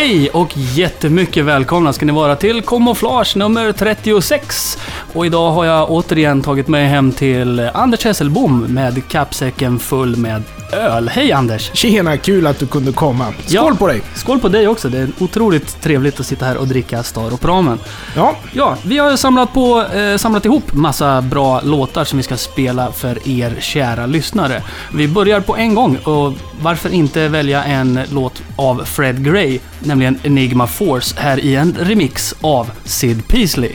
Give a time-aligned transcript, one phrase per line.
[0.00, 4.78] Hej och jättemycket välkomna ska ni vara till Kamouflage nummer 36.
[5.12, 10.42] Och idag har jag återigen tagit mig hem till Anders Hesselbom med kappsäcken full med
[10.72, 11.08] öl.
[11.08, 11.70] Hej Anders!
[11.74, 13.24] Tjena, kul att du kunde komma.
[13.46, 13.74] Skål Ja.
[13.78, 14.02] på dig!
[14.14, 14.88] Skål på dig också.
[14.88, 17.78] Det är otroligt trevligt att sitta här och dricka Staropramen.
[18.16, 22.36] Ja, Ja, vi har samlat, på, eh, samlat ihop massa bra låtar som vi ska
[22.36, 24.62] spela för er kära lyssnare.
[24.94, 26.32] Vi börjar på en gång och
[26.62, 32.34] varför inte välja en låt av Fred Gray, nämligen Enigma Force, här i en remix
[32.40, 33.72] av Sid Peasley.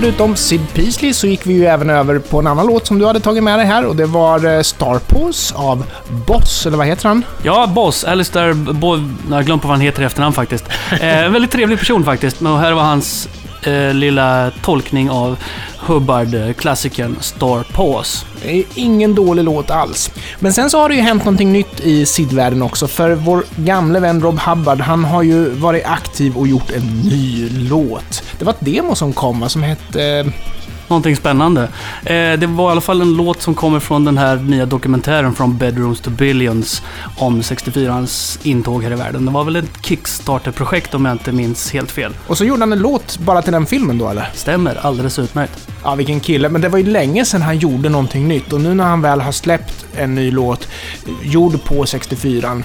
[0.00, 3.06] Förutom Sid Peasley så gick vi ju även över på en annan låt som du
[3.06, 5.00] hade tagit med dig här och det var eh, Star
[5.54, 5.84] av
[6.26, 7.24] Boss, eller vad heter han?
[7.42, 8.04] Ja, Boss.
[8.04, 8.96] Alistair Bo...
[9.28, 10.64] Jag har glömt på vad han heter i efternamn faktiskt.
[10.90, 12.40] Eh, en väldigt trevlig person faktiskt.
[12.40, 13.28] Men här var hans
[13.62, 15.38] eh, lilla tolkning av
[15.90, 18.26] Hubbard-klassikern eh, Star Paws.
[18.42, 20.10] Det är ingen dålig låt alls.
[20.38, 24.00] Men sen så har det ju hänt någonting nytt i sidvärlden också, för vår gamle
[24.00, 28.22] vän Rob Hubbard, han har ju varit aktiv och gjort en ny låt.
[28.38, 30.04] Det var ett demo som kom, som hette...
[30.04, 30.26] Eh,
[30.90, 31.62] Någonting spännande.
[32.04, 35.34] Eh, det var i alla fall en låt som kommer från den här nya dokumentären
[35.34, 36.82] från Bedrooms to Billions
[37.16, 39.26] om 64ans intåg här i världen.
[39.26, 42.12] Det var väl ett Kickstarter-projekt om jag inte minns helt fel.
[42.26, 44.30] Och så gjorde han en låt bara till den filmen då, eller?
[44.34, 45.68] Stämmer, alldeles utmärkt.
[45.84, 46.48] Ja, vilken kille.
[46.48, 49.20] Men det var ju länge sedan han gjorde någonting nytt och nu när han väl
[49.20, 50.68] har släppt en ny låt,
[51.22, 52.62] gjord på 64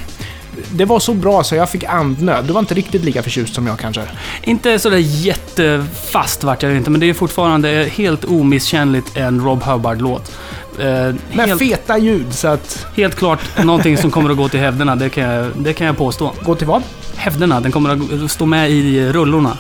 [0.72, 2.46] det var så bra så jag fick andnöd.
[2.46, 4.02] Du var inte riktigt lika förtjust som jag kanske.
[4.44, 10.32] Inte sådär jättefast vart jag inte, men det är fortfarande helt omisskännligt en Rob Hubbard-låt.
[10.80, 12.86] Eh, Med helt, feta ljud, så att...
[12.96, 15.98] helt klart någonting som kommer att gå till hävderna, det kan jag, det kan jag
[15.98, 16.34] påstå.
[16.44, 16.84] Gå till vad?
[17.16, 19.58] Hävderna, den kommer att stå med i rullorna.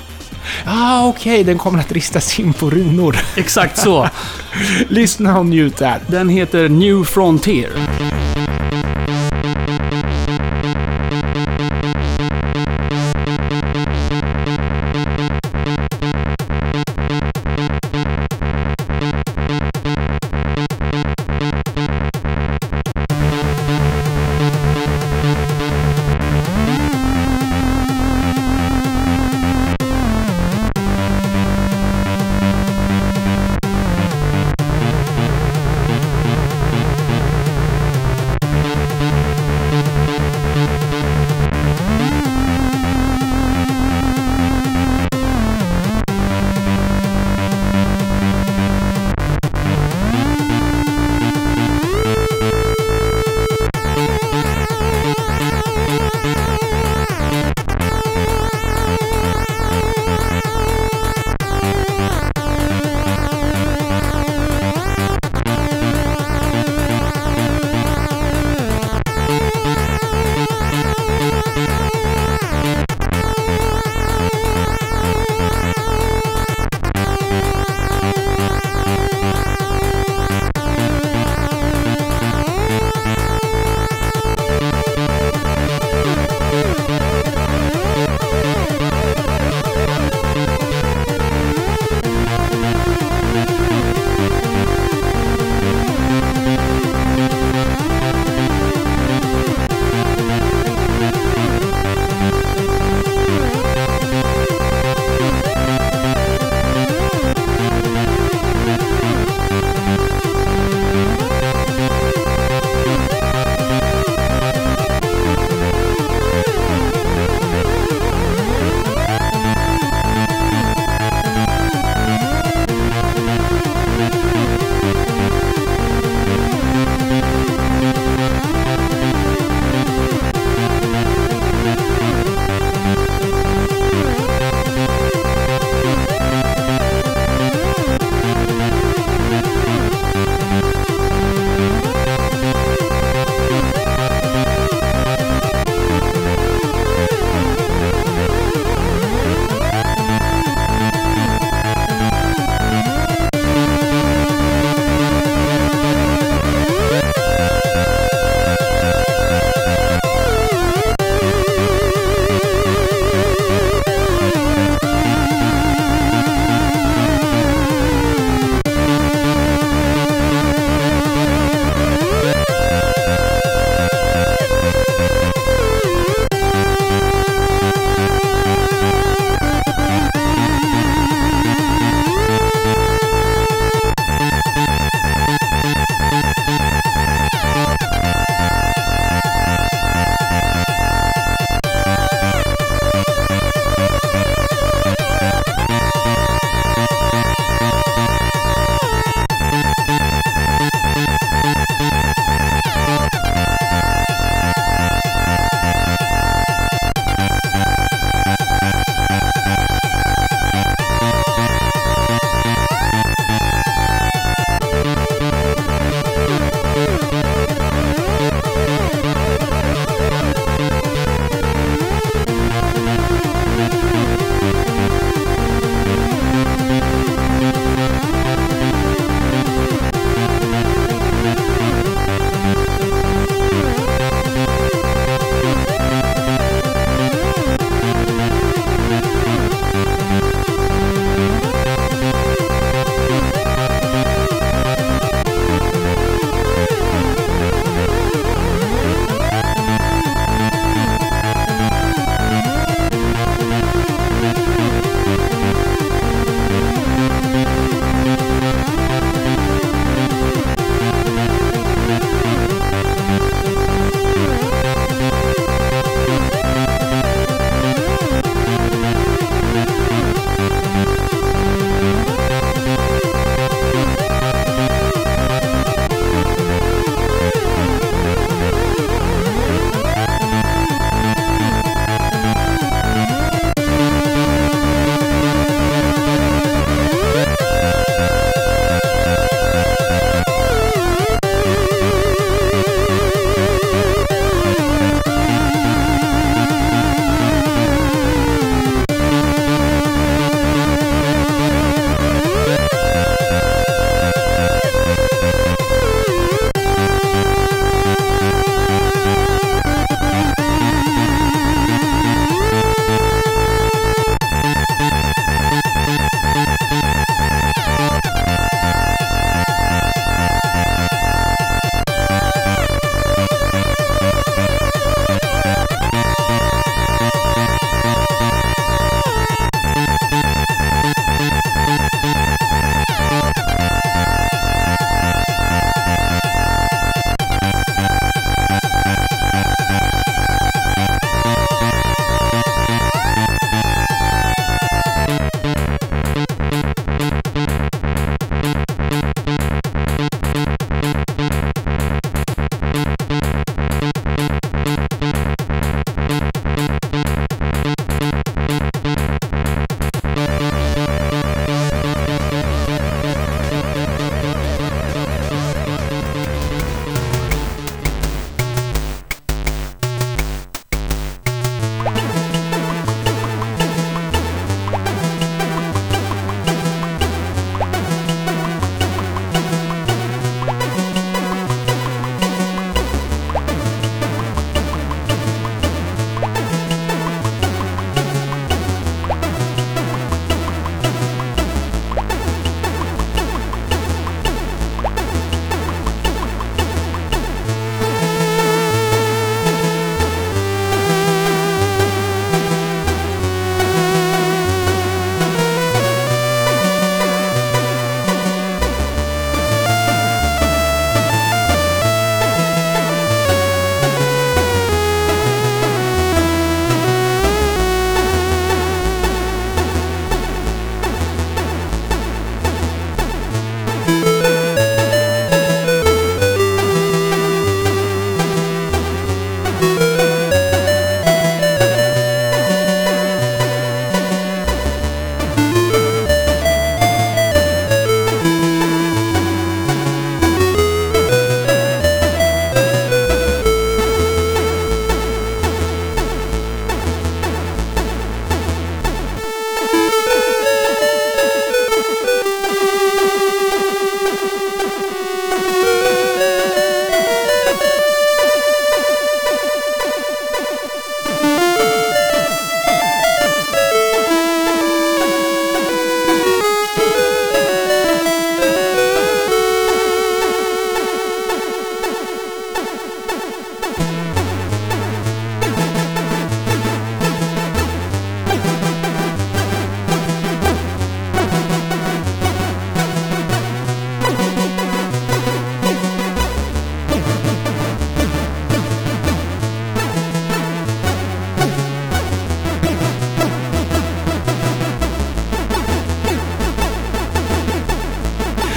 [0.66, 3.18] Ah, okej, den kommer att ristas in på runor.
[3.36, 4.10] Exakt så.
[4.90, 6.00] Lyssna och njut där.
[6.08, 7.70] Den heter New Frontier.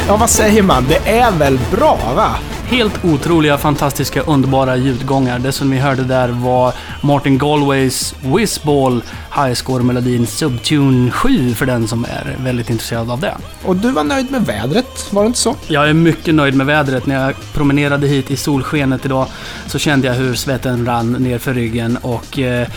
[0.08, 0.84] Ja, vad säger man?
[0.88, 2.34] Det är väl bra, va?
[2.66, 5.38] Helt otroliga, fantastiska, underbara ljudgångar.
[5.38, 9.02] Det som vi hörde där var Martin Galways Whizball
[9.34, 13.34] Highscore-melodin Subtune 7 för den som är väldigt intresserad av det.
[13.64, 15.54] Och du var nöjd med vädret, var det inte så?
[15.66, 17.06] Jag är mycket nöjd med vädret.
[17.06, 19.26] När jag promenerade hit i solskenet idag
[19.66, 22.68] så kände jag hur svetten rann ner för ryggen och eh,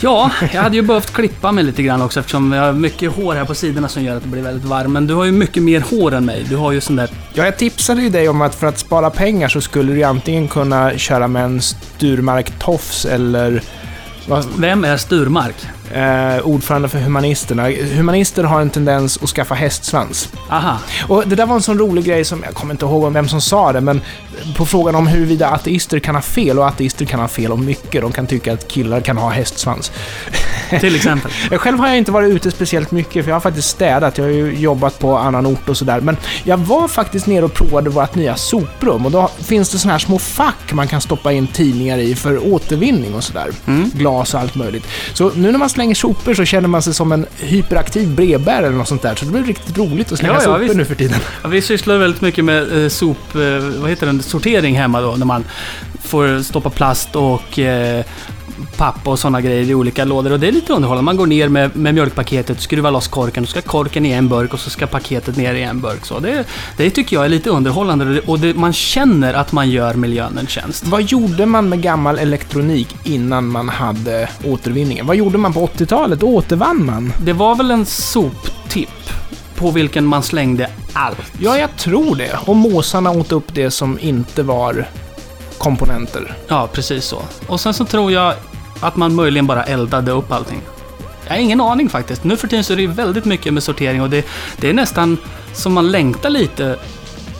[0.00, 3.34] Ja, jag hade ju behövt klippa mig lite grann också eftersom jag har mycket hår
[3.34, 4.90] här på sidorna som gör att det blir väldigt varmt.
[4.90, 6.46] Men du har ju mycket mer hår än mig.
[6.48, 7.10] Du har ju sån där...
[7.34, 10.48] Ja, jag tipsade ju dig om att för att spara pengar så skulle du antingen
[10.48, 13.62] kunna köra med en Sturmark Tofs eller...
[14.28, 15.56] Vad, Vem är Sturmark?
[15.94, 17.68] Eh, ordförande för Humanisterna.
[17.70, 20.28] Humanister har en tendens att skaffa hästsvans.
[20.50, 20.78] Aha.
[21.08, 23.28] Och det där var en sån rolig grej som, jag kommer inte ihåg om vem
[23.28, 24.00] som sa det, men
[24.56, 28.02] på frågan om huruvida ateister kan ha fel, och ateister kan ha fel om mycket.
[28.02, 29.92] De kan tycka att killar kan ha hästsvans.
[30.80, 31.30] Till exempel.
[31.50, 34.18] Jag Själv har jag inte varit ute speciellt mycket, för jag har faktiskt städat.
[34.18, 36.00] Jag har ju jobbat på annan ort och sådär.
[36.00, 39.92] Men jag var faktiskt nere och provade vårt nya soprum och då finns det såna
[39.92, 43.50] här små fack man kan stoppa in tidningar i för återvinning och sådär.
[43.66, 43.90] Mm.
[43.94, 44.86] Glas och allt möjligt.
[45.14, 48.76] Så nu när man slänger sopor så känner man sig som en hyperaktiv brevbärare eller
[48.76, 49.14] något sånt där.
[49.14, 50.74] Så det blir riktigt roligt att slänga Ja, ja, sopor visst.
[50.76, 51.20] nu för tiden.
[51.42, 53.34] Ja, vi sysslar väldigt mycket med eh, sop...
[53.34, 53.40] Eh,
[53.80, 54.22] vad heter den?
[54.22, 55.16] Sortering hemma då.
[55.16, 55.44] När man
[56.04, 58.04] får stoppa plast och eh,
[58.76, 60.32] pappa och sådana grejer i olika lådor.
[60.32, 61.04] Och det är lite underhållande.
[61.04, 64.54] Man går ner med, med mjölkpaketet, skruvar loss korken, och ska korken i en burk
[64.54, 66.06] och så ska paketet ner i en burk.
[66.06, 66.44] Så det,
[66.76, 70.46] det tycker jag är lite underhållande och det, man känner att man gör miljön en
[70.46, 70.86] tjänst.
[70.86, 75.06] Vad gjorde man med gammal elektronik innan man hade återvinningen?
[75.06, 76.22] Vad gjorde man på 80-talet?
[76.22, 77.12] Återvann man?
[77.24, 78.88] Det var väl en soptipp
[79.56, 81.32] på vilken man slängde allt.
[81.40, 82.38] Ja, jag tror det.
[82.46, 84.86] Och måsarna åt upp det som inte var
[85.58, 86.34] komponenter.
[86.48, 87.22] Ja, precis så.
[87.46, 88.34] Och sen så tror jag
[88.80, 90.60] att man möjligen bara eldade upp allting.
[91.26, 92.24] Jag har ingen aning faktiskt.
[92.24, 94.74] Nu för tiden så är det ju väldigt mycket med sortering och det, det är
[94.74, 95.18] nästan
[95.52, 96.78] som man längtar lite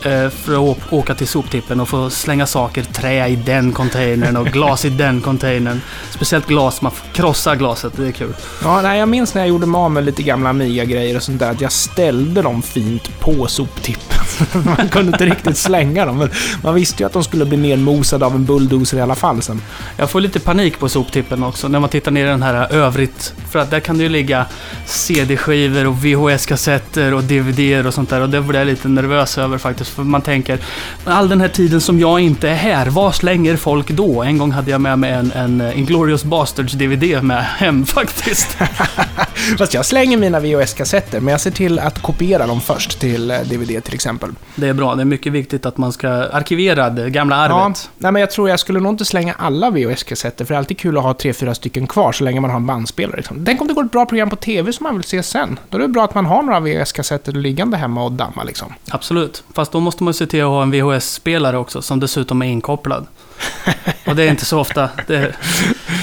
[0.05, 4.47] eh, för att åka till soptippen och få slänga saker, trä i den containern och
[4.47, 5.81] glas i den containern.
[6.09, 8.33] Speciellt glas, man får krossa glaset, det är kul.
[8.63, 11.39] Ja, nej, jag minns när jag gjorde mig av med lite gamla Amiga-grejer och sånt
[11.39, 14.18] där, att jag ställde dem fint på soptippen.
[14.77, 16.29] man kunde inte riktigt slänga dem, men
[16.63, 19.61] man visste ju att de skulle bli nermosade av en bulldozer i alla fall sen.
[19.97, 23.33] Jag får lite panik på soptippen också när man tittar ner i den här övrigt.
[23.49, 24.45] För att där kan det ju ligga
[24.85, 28.21] CD-skivor och VHS-kassetter och DVDer och sånt där.
[28.21, 29.89] Och det blir jag lite nervös över faktiskt.
[29.89, 30.59] För man tänker,
[31.05, 34.23] all den här tiden som jag inte är här, vad slänger folk då?
[34.23, 38.47] En gång hade jag med mig en, en eh, Inglourious Basterds-DVD med hem faktiskt.
[39.57, 43.39] Fast jag slänger mina VHS-kassetter, men jag ser till att kopiera dem först till eh,
[43.39, 44.28] DVD till exempel.
[44.55, 47.89] Det är bra, det är mycket viktigt att man ska arkivera det gamla Ja, arvet.
[47.97, 50.77] nej, men jag tror jag skulle nog inte slänga alla VHS-kassetter, för det är alltid
[50.77, 53.17] kul att ha tre, fyra stycken kvar så länge man har en bandspelare.
[53.17, 53.45] Liksom.
[53.45, 55.59] Tänk om det går ett bra program på TV som man vill se sen.
[55.69, 58.73] Då är det bra att man har några VHS-kassetter liggande hemma och damma liksom.
[58.89, 59.43] Absolut.
[59.53, 63.07] Fast då måste man se till att ha en VHS-spelare också, som dessutom är inkopplad.
[64.07, 64.89] Och det är inte så ofta.
[65.07, 65.35] Det...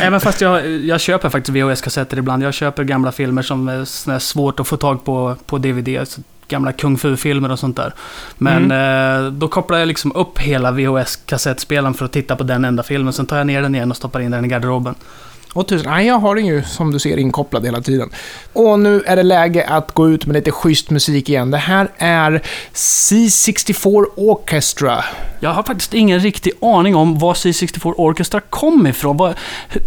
[0.00, 2.42] Även fast jag, jag köper faktiskt VHS-kassetter ibland.
[2.42, 6.06] Jag köper gamla filmer som är svårt att få tag på på DVD.
[6.48, 7.92] Gamla kung fu-filmer och sånt där.
[8.38, 12.82] Men eh, då kopplar jag liksom upp hela VHS-kassettspelaren för att titta på den enda
[12.82, 13.12] filmen.
[13.12, 14.94] Sen tar jag ner den igen och stoppar in den i garderoben.
[15.56, 18.10] Och tusen, nej, jag har den ju som du ser inkopplad hela tiden.
[18.52, 21.50] Och nu är det läge att gå ut med lite schysst musik igen.
[21.50, 22.42] Det här är
[22.74, 25.04] C64 Orchestra.
[25.40, 29.16] Jag har faktiskt ingen riktig aning om var C64 Orchestra kom ifrån.
[29.16, 29.34] Vad,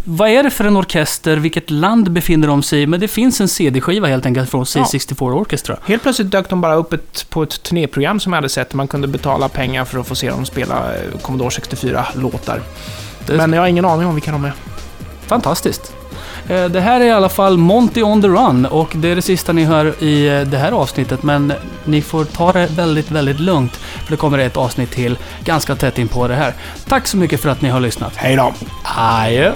[0.03, 1.38] vad är det för en orkester?
[1.38, 2.88] Vilket land befinner de sig i?
[2.88, 5.77] Men det finns en CD-skiva helt enkelt från C64 Orchestra.
[5.86, 8.73] Helt plötsligt dök de bara upp ett, på ett turnéprogram som jag hade sett.
[8.73, 12.62] Man kunde betala pengar för att få se dem spela eh, Commodore 64-låtar.
[13.25, 14.53] Det- Men jag har ingen aning om vilka de är.
[15.29, 15.93] Fantastiskt.
[16.47, 19.21] Eh, Det här är i alla fall Monty on the Run och det är det
[19.21, 21.23] sista ni hör i eh, det här avsnittet.
[21.23, 21.53] Men
[21.85, 23.75] ni får ta det väldigt, väldigt lugnt.
[23.75, 26.53] För det kommer ett avsnitt till ganska tätt in på det här.
[26.87, 28.13] Tack så mycket för att ni har lyssnat.
[28.15, 28.53] Hej då!
[28.83, 29.51] Adjö!